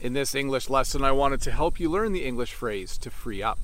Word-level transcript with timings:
In 0.00 0.14
this 0.14 0.34
English 0.34 0.70
lesson, 0.70 1.04
I 1.04 1.12
wanted 1.12 1.42
to 1.42 1.50
help 1.50 1.78
you 1.78 1.90
learn 1.90 2.14
the 2.14 2.24
English 2.24 2.54
phrase 2.54 2.96
to 2.98 3.10
free 3.10 3.42
up. 3.42 3.58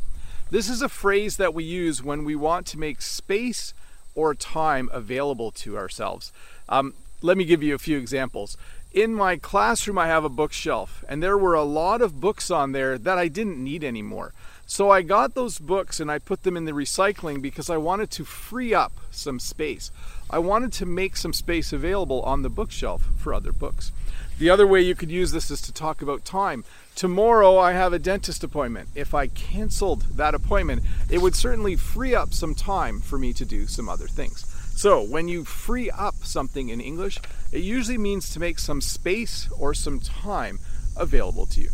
This 0.50 0.68
is 0.68 0.82
a 0.82 0.88
phrase 0.88 1.38
that 1.38 1.54
we 1.54 1.64
use 1.64 2.02
when 2.02 2.24
we 2.24 2.36
want 2.36 2.66
to 2.66 2.78
make 2.78 3.00
space 3.00 3.72
or 4.14 4.34
time 4.34 4.90
available 4.92 5.50
to 5.52 5.78
ourselves. 5.78 6.32
Um, 6.68 6.92
let 7.22 7.38
me 7.38 7.46
give 7.46 7.62
you 7.62 7.74
a 7.74 7.78
few 7.78 7.96
examples. 7.96 8.58
In 8.96 9.12
my 9.12 9.36
classroom, 9.36 9.98
I 9.98 10.06
have 10.06 10.24
a 10.24 10.30
bookshelf, 10.30 11.04
and 11.06 11.22
there 11.22 11.36
were 11.36 11.52
a 11.52 11.64
lot 11.64 12.00
of 12.00 12.18
books 12.18 12.50
on 12.50 12.72
there 12.72 12.96
that 12.96 13.18
I 13.18 13.28
didn't 13.28 13.62
need 13.62 13.84
anymore. 13.84 14.32
So 14.64 14.90
I 14.90 15.02
got 15.02 15.34
those 15.34 15.58
books 15.58 16.00
and 16.00 16.10
I 16.10 16.18
put 16.18 16.44
them 16.44 16.56
in 16.56 16.64
the 16.64 16.72
recycling 16.72 17.42
because 17.42 17.68
I 17.68 17.76
wanted 17.76 18.10
to 18.12 18.24
free 18.24 18.72
up 18.72 18.92
some 19.10 19.38
space. 19.38 19.90
I 20.30 20.38
wanted 20.38 20.72
to 20.72 20.86
make 20.86 21.18
some 21.18 21.34
space 21.34 21.74
available 21.74 22.22
on 22.22 22.40
the 22.40 22.48
bookshelf 22.48 23.06
for 23.18 23.34
other 23.34 23.52
books. 23.52 23.92
The 24.38 24.48
other 24.48 24.66
way 24.66 24.80
you 24.80 24.94
could 24.94 25.10
use 25.10 25.30
this 25.30 25.50
is 25.50 25.60
to 25.62 25.74
talk 25.74 26.00
about 26.00 26.24
time. 26.24 26.64
Tomorrow 26.94 27.58
I 27.58 27.72
have 27.72 27.92
a 27.92 27.98
dentist 27.98 28.42
appointment. 28.44 28.88
If 28.94 29.12
I 29.12 29.26
canceled 29.26 30.16
that 30.16 30.34
appointment, 30.34 30.82
it 31.10 31.18
would 31.18 31.34
certainly 31.36 31.76
free 31.76 32.14
up 32.14 32.32
some 32.32 32.54
time 32.54 33.00
for 33.00 33.18
me 33.18 33.34
to 33.34 33.44
do 33.44 33.66
some 33.66 33.90
other 33.90 34.08
things. 34.08 34.55
So, 34.76 35.02
when 35.02 35.26
you 35.26 35.46
free 35.46 35.90
up 35.90 36.16
something 36.22 36.68
in 36.68 36.82
English, 36.82 37.18
it 37.50 37.62
usually 37.62 37.96
means 37.96 38.28
to 38.28 38.38
make 38.38 38.58
some 38.58 38.82
space 38.82 39.48
or 39.58 39.72
some 39.72 40.00
time 40.00 40.60
available 40.94 41.46
to 41.46 41.62
you. 41.62 41.70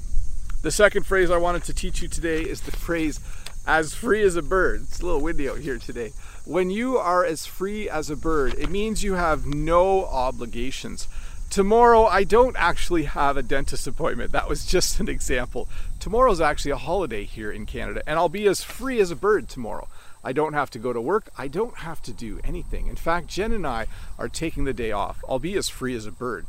The 0.63 0.71
second 0.71 1.05
phrase 1.05 1.29
I 1.29 1.37
wanted 1.37 1.65
to 1.65 1.75
teach 1.75 2.01
you 2.01 2.07
today 2.07 2.43
is 2.43 2.61
the 2.61 2.71
phrase 2.71 3.19
as 3.67 3.93
free 3.93 4.23
as 4.23 4.37
a 4.37 4.43
bird. 4.43 4.83
It's 4.83 5.01
a 5.01 5.05
little 5.05 5.21
windy 5.21 5.51
out 5.51 5.59
here 5.59 5.79
today. 5.79 6.13
When 6.45 6.71
you 6.71 6.97
are 6.97 7.25
as 7.25 7.45
free 7.45 7.91
as 7.91 8.09
a 8.09 8.15
bird, 8.15 8.55
it 8.55 8.71
means 8.71 9.03
you 9.03 9.15
have 9.15 9.47
no 9.47 10.05
obligations. 10.05 11.09
Tomorrow, 11.53 12.07
I 12.07 12.25
don't 12.25 12.57
actually 12.57 13.03
have 13.03 13.37
a 13.37 13.43
dentist 13.43 13.87
appointment. 13.87 14.33
That 14.33 14.49
was 14.49 14.65
just 14.65 15.01
an 15.01 15.11
example. 15.11 15.69
Tomorrow's 16.01 16.41
actually 16.41 16.71
a 16.71 16.79
holiday 16.79 17.25
here 17.25 17.53
in 17.53 17.67
Canada, 17.67 18.03
and 18.07 18.19
I'll 18.19 18.31
be 18.31 18.47
as 18.47 18.65
free 18.65 18.99
as 19.01 19.11
a 19.11 19.17
bird 19.17 19.51
tomorrow. 19.51 19.87
I 20.25 20.33
don't 20.33 20.55
have 20.55 20.71
to 20.71 20.79
go 20.79 20.95
to 20.95 21.01
work. 21.03 21.29
I 21.37 21.49
don't 21.49 21.81
have 21.81 22.01
to 22.05 22.13
do 22.15 22.41
anything. 22.43 22.87
In 22.87 22.97
fact, 22.97 23.27
Jen 23.27 23.53
and 23.53 23.67
I 23.67 23.87
are 24.19 24.31
taking 24.31 24.65
the 24.65 24.73
day 24.73 24.93
off. 24.93 25.23
I'll 25.29 25.39
be 25.39 25.55
as 25.59 25.69
free 25.69 25.95
as 25.95 26.07
a 26.07 26.11
bird. 26.11 26.47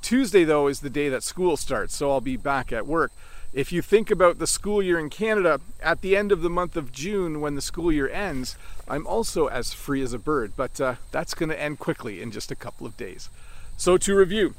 Tuesday, 0.00 0.44
though, 0.44 0.68
is 0.68 0.78
the 0.78 0.90
day 0.90 1.08
that 1.08 1.24
school 1.24 1.56
starts, 1.56 1.96
so 1.96 2.12
I'll 2.12 2.20
be 2.20 2.36
back 2.36 2.72
at 2.72 2.86
work. 2.86 3.10
If 3.52 3.72
you 3.72 3.82
think 3.82 4.12
about 4.12 4.38
the 4.38 4.46
school 4.46 4.80
year 4.80 5.00
in 5.00 5.10
Canada, 5.10 5.60
at 5.82 6.02
the 6.02 6.16
end 6.16 6.30
of 6.30 6.42
the 6.42 6.50
month 6.50 6.76
of 6.76 6.92
June, 6.92 7.40
when 7.40 7.56
the 7.56 7.60
school 7.60 7.90
year 7.90 8.08
ends, 8.08 8.56
I'm 8.86 9.08
also 9.08 9.48
as 9.48 9.72
free 9.72 10.02
as 10.02 10.12
a 10.12 10.20
bird, 10.20 10.52
but 10.56 10.80
uh, 10.80 10.94
that's 11.10 11.34
going 11.34 11.48
to 11.48 11.60
end 11.60 11.80
quickly 11.80 12.22
in 12.22 12.30
just 12.30 12.52
a 12.52 12.54
couple 12.54 12.86
of 12.86 12.96
days. 12.96 13.28
So, 13.78 13.98
to 13.98 14.16
review, 14.16 14.54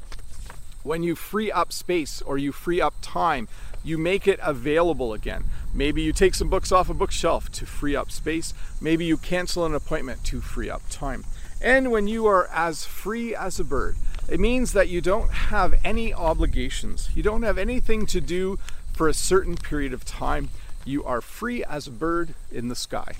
when 0.84 1.02
you 1.02 1.16
free 1.16 1.50
up 1.50 1.72
space 1.72 2.22
or 2.22 2.38
you 2.38 2.52
free 2.52 2.80
up 2.80 2.94
time, 3.02 3.48
you 3.82 3.98
make 3.98 4.28
it 4.28 4.38
available 4.42 5.12
again. 5.12 5.44
Maybe 5.74 6.02
you 6.02 6.12
take 6.12 6.34
some 6.34 6.48
books 6.48 6.70
off 6.70 6.88
a 6.88 6.94
bookshelf 6.94 7.50
to 7.52 7.66
free 7.66 7.96
up 7.96 8.12
space. 8.12 8.54
Maybe 8.80 9.04
you 9.04 9.16
cancel 9.16 9.66
an 9.66 9.74
appointment 9.74 10.24
to 10.24 10.40
free 10.40 10.70
up 10.70 10.82
time. 10.88 11.24
And 11.60 11.90
when 11.90 12.06
you 12.06 12.26
are 12.26 12.48
as 12.52 12.84
free 12.84 13.34
as 13.34 13.58
a 13.58 13.64
bird, 13.64 13.96
it 14.28 14.38
means 14.38 14.72
that 14.72 14.88
you 14.88 15.00
don't 15.00 15.30
have 15.30 15.74
any 15.84 16.14
obligations. 16.14 17.10
You 17.14 17.24
don't 17.24 17.42
have 17.42 17.58
anything 17.58 18.06
to 18.06 18.20
do 18.20 18.58
for 18.92 19.08
a 19.08 19.14
certain 19.14 19.56
period 19.56 19.92
of 19.92 20.04
time. 20.04 20.50
You 20.84 21.04
are 21.04 21.20
free 21.20 21.64
as 21.64 21.88
a 21.88 21.92
bird 21.92 22.34
in 22.52 22.68
the 22.68 22.76
sky. 22.76 23.14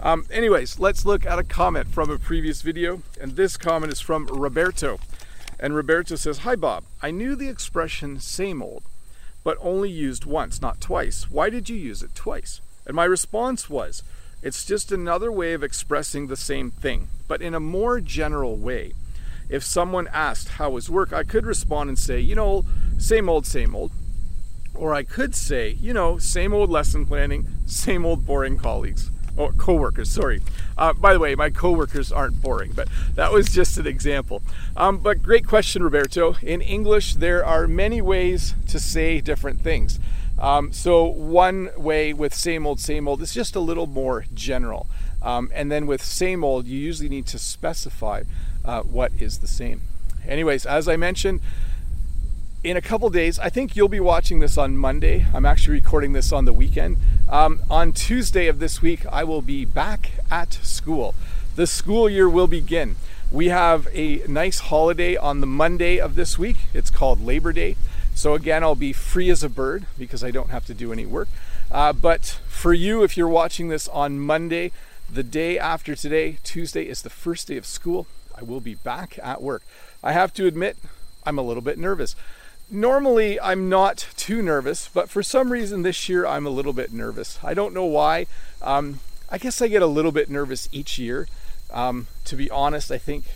Um, 0.00 0.26
anyways, 0.30 0.78
let's 0.78 1.06
look 1.06 1.24
at 1.24 1.38
a 1.38 1.44
comment 1.44 1.88
from 1.88 2.10
a 2.10 2.18
previous 2.18 2.62
video. 2.62 3.02
And 3.20 3.36
this 3.36 3.56
comment 3.56 3.92
is 3.92 4.00
from 4.00 4.26
Roberto. 4.26 4.98
And 5.58 5.74
Roberto 5.74 6.16
says, 6.16 6.38
Hi 6.38 6.56
Bob, 6.56 6.84
I 7.00 7.10
knew 7.10 7.36
the 7.36 7.48
expression 7.48 8.18
same 8.20 8.62
old, 8.62 8.82
but 9.42 9.56
only 9.60 9.90
used 9.90 10.24
once, 10.24 10.60
not 10.60 10.80
twice. 10.80 11.30
Why 11.30 11.48
did 11.48 11.68
you 11.68 11.76
use 11.76 12.02
it 12.02 12.14
twice? 12.14 12.60
And 12.86 12.94
my 12.94 13.04
response 13.04 13.70
was, 13.70 14.02
It's 14.42 14.66
just 14.66 14.92
another 14.92 15.30
way 15.30 15.52
of 15.52 15.62
expressing 15.62 16.26
the 16.26 16.36
same 16.36 16.70
thing, 16.70 17.08
but 17.28 17.40
in 17.40 17.54
a 17.54 17.60
more 17.60 18.00
general 18.00 18.56
way. 18.56 18.92
If 19.48 19.62
someone 19.62 20.08
asked 20.12 20.48
how 20.48 20.70
was 20.70 20.90
work, 20.90 21.12
I 21.12 21.22
could 21.22 21.46
respond 21.46 21.88
and 21.88 21.98
say, 21.98 22.18
You 22.18 22.34
know, 22.34 22.64
same 22.98 23.28
old, 23.28 23.46
same 23.46 23.74
old. 23.74 23.92
Or 24.74 24.92
I 24.92 25.04
could 25.04 25.36
say, 25.36 25.70
you 25.70 25.94
know, 25.94 26.18
same 26.18 26.52
old 26.52 26.68
lesson 26.68 27.06
planning, 27.06 27.46
same 27.64 28.04
old 28.04 28.26
boring 28.26 28.58
colleagues 28.58 29.10
or 29.36 29.52
coworkers. 29.52 30.10
Sorry. 30.10 30.40
Uh, 30.76 30.92
by 30.92 31.12
the 31.12 31.20
way, 31.20 31.34
my 31.34 31.50
coworkers 31.50 32.12
aren't 32.12 32.40
boring, 32.40 32.72
but 32.74 32.88
that 33.14 33.32
was 33.32 33.48
just 33.48 33.78
an 33.78 33.86
example. 33.86 34.42
Um, 34.76 34.98
but 34.98 35.22
great 35.22 35.46
question, 35.46 35.82
Roberto. 35.82 36.36
In 36.42 36.60
English, 36.60 37.14
there 37.14 37.44
are 37.44 37.66
many 37.66 38.00
ways 38.00 38.54
to 38.68 38.78
say 38.78 39.20
different 39.20 39.60
things. 39.60 39.98
Um, 40.38 40.72
so 40.72 41.04
one 41.04 41.70
way 41.76 42.12
with 42.12 42.34
same 42.34 42.66
old, 42.66 42.80
same 42.80 43.06
old 43.06 43.22
is 43.22 43.32
just 43.32 43.54
a 43.54 43.60
little 43.60 43.86
more 43.86 44.24
general. 44.34 44.86
Um, 45.22 45.50
and 45.54 45.70
then 45.70 45.86
with 45.86 46.02
same 46.02 46.44
old, 46.44 46.66
you 46.66 46.78
usually 46.78 47.08
need 47.08 47.26
to 47.26 47.38
specify 47.38 48.24
uh, 48.64 48.82
what 48.82 49.12
is 49.18 49.38
the 49.38 49.46
same. 49.46 49.80
Anyways, 50.26 50.66
as 50.66 50.88
I 50.88 50.96
mentioned, 50.96 51.40
in 52.64 52.78
a 52.78 52.82
couple 52.82 53.10
days, 53.10 53.38
I 53.38 53.50
think 53.50 53.76
you'll 53.76 53.88
be 53.88 54.00
watching 54.00 54.40
this 54.40 54.56
on 54.56 54.78
Monday. 54.78 55.26
I'm 55.34 55.44
actually 55.44 55.74
recording 55.74 56.14
this 56.14 56.32
on 56.32 56.46
the 56.46 56.52
weekend. 56.52 56.96
Um, 57.28 57.60
on 57.68 57.92
Tuesday 57.92 58.46
of 58.46 58.58
this 58.58 58.80
week, 58.80 59.04
I 59.12 59.22
will 59.22 59.42
be 59.42 59.66
back 59.66 60.12
at 60.30 60.54
school. 60.54 61.14
The 61.56 61.66
school 61.66 62.08
year 62.08 62.28
will 62.28 62.46
begin. 62.46 62.96
We 63.30 63.48
have 63.48 63.86
a 63.92 64.22
nice 64.26 64.60
holiday 64.60 65.14
on 65.14 65.42
the 65.42 65.46
Monday 65.46 65.98
of 65.98 66.14
this 66.14 66.38
week. 66.38 66.56
It's 66.72 66.88
called 66.88 67.20
Labor 67.22 67.52
Day. 67.52 67.76
So, 68.14 68.32
again, 68.32 68.62
I'll 68.62 68.74
be 68.74 68.94
free 68.94 69.28
as 69.28 69.44
a 69.44 69.50
bird 69.50 69.84
because 69.98 70.24
I 70.24 70.30
don't 70.30 70.50
have 70.50 70.64
to 70.66 70.74
do 70.74 70.90
any 70.90 71.04
work. 71.04 71.28
Uh, 71.70 71.92
but 71.92 72.40
for 72.48 72.72
you, 72.72 73.02
if 73.02 73.14
you're 73.14 73.28
watching 73.28 73.68
this 73.68 73.88
on 73.88 74.18
Monday, 74.18 74.72
the 75.12 75.22
day 75.22 75.58
after 75.58 75.94
today, 75.94 76.38
Tuesday, 76.42 76.88
is 76.88 77.02
the 77.02 77.10
first 77.10 77.48
day 77.48 77.58
of 77.58 77.66
school. 77.66 78.06
I 78.34 78.42
will 78.42 78.60
be 78.60 78.74
back 78.74 79.18
at 79.22 79.42
work. 79.42 79.62
I 80.02 80.12
have 80.12 80.32
to 80.34 80.46
admit, 80.46 80.78
I'm 81.26 81.38
a 81.38 81.42
little 81.42 81.62
bit 81.62 81.76
nervous. 81.76 82.16
Normally, 82.74 83.40
I'm 83.40 83.68
not 83.68 84.08
too 84.16 84.42
nervous, 84.42 84.90
but 84.92 85.08
for 85.08 85.22
some 85.22 85.52
reason 85.52 85.82
this 85.82 86.08
year 86.08 86.26
I'm 86.26 86.44
a 86.44 86.50
little 86.50 86.72
bit 86.72 86.92
nervous. 86.92 87.38
I 87.40 87.54
don't 87.54 87.72
know 87.72 87.84
why. 87.84 88.26
Um, 88.60 88.98
I 89.30 89.38
guess 89.38 89.62
I 89.62 89.68
get 89.68 89.80
a 89.80 89.86
little 89.86 90.10
bit 90.10 90.28
nervous 90.28 90.68
each 90.72 90.98
year. 90.98 91.28
Um, 91.70 92.08
to 92.24 92.34
be 92.34 92.50
honest, 92.50 92.90
I 92.90 92.98
think 92.98 93.26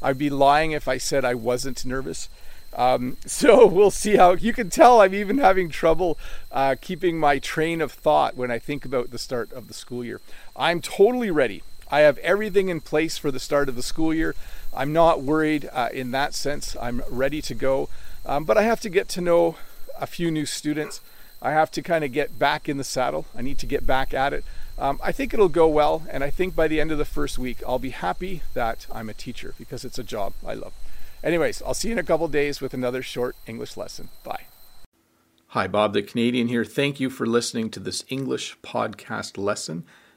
I'd 0.00 0.16
be 0.16 0.30
lying 0.30 0.72
if 0.72 0.88
I 0.88 0.96
said 0.96 1.26
I 1.26 1.34
wasn't 1.34 1.84
nervous. 1.84 2.30
Um, 2.74 3.18
so 3.26 3.66
we'll 3.66 3.90
see 3.90 4.16
how 4.16 4.32
you 4.32 4.54
can 4.54 4.70
tell 4.70 5.02
I'm 5.02 5.12
even 5.12 5.36
having 5.36 5.68
trouble 5.68 6.16
uh, 6.50 6.74
keeping 6.80 7.18
my 7.18 7.38
train 7.38 7.82
of 7.82 7.92
thought 7.92 8.34
when 8.34 8.50
I 8.50 8.58
think 8.58 8.86
about 8.86 9.10
the 9.10 9.18
start 9.18 9.52
of 9.52 9.68
the 9.68 9.74
school 9.74 10.02
year. 10.02 10.22
I'm 10.56 10.80
totally 10.80 11.30
ready. 11.30 11.62
I 11.90 12.00
have 12.00 12.18
everything 12.18 12.68
in 12.68 12.80
place 12.80 13.18
for 13.18 13.30
the 13.30 13.40
start 13.40 13.68
of 13.68 13.76
the 13.76 13.82
school 13.82 14.14
year. 14.14 14.34
I'm 14.74 14.92
not 14.92 15.22
worried 15.22 15.68
uh, 15.72 15.88
in 15.92 16.12
that 16.12 16.34
sense. 16.34 16.76
I'm 16.80 17.02
ready 17.10 17.42
to 17.42 17.54
go. 17.54 17.88
Um, 18.24 18.44
but 18.44 18.56
I 18.56 18.62
have 18.62 18.80
to 18.82 18.90
get 18.90 19.08
to 19.10 19.20
know 19.20 19.56
a 19.98 20.06
few 20.06 20.30
new 20.30 20.46
students. 20.46 21.00
I 21.42 21.52
have 21.52 21.70
to 21.72 21.82
kind 21.82 22.04
of 22.04 22.12
get 22.12 22.38
back 22.38 22.68
in 22.68 22.76
the 22.76 22.84
saddle. 22.84 23.26
I 23.34 23.42
need 23.42 23.58
to 23.58 23.66
get 23.66 23.86
back 23.86 24.12
at 24.12 24.32
it. 24.32 24.44
Um, 24.78 25.00
I 25.02 25.12
think 25.12 25.34
it'll 25.34 25.48
go 25.48 25.68
well, 25.68 26.02
and 26.10 26.22
I 26.22 26.30
think 26.30 26.54
by 26.54 26.68
the 26.68 26.80
end 26.80 26.90
of 26.90 26.98
the 26.98 27.04
first 27.04 27.38
week, 27.38 27.58
I'll 27.66 27.78
be 27.78 27.90
happy 27.90 28.42
that 28.54 28.86
I'm 28.92 29.08
a 29.08 29.14
teacher 29.14 29.54
because 29.58 29.84
it's 29.84 29.98
a 29.98 30.02
job 30.02 30.32
I 30.46 30.54
love. 30.54 30.72
Anyways, 31.22 31.62
I'll 31.62 31.74
see 31.74 31.88
you 31.88 31.92
in 31.92 31.98
a 31.98 32.02
couple 32.02 32.28
days 32.28 32.60
with 32.60 32.72
another 32.72 33.02
short 33.02 33.36
English 33.46 33.76
lesson. 33.76 34.08
Bye. 34.24 34.44
Hi, 35.48 35.66
Bob 35.66 35.92
the 35.92 36.02
Canadian 36.02 36.48
here. 36.48 36.64
Thank 36.64 37.00
you 37.00 37.10
for 37.10 37.26
listening 37.26 37.70
to 37.70 37.80
this 37.80 38.04
English 38.08 38.56
podcast 38.62 39.36
lesson. 39.36 39.84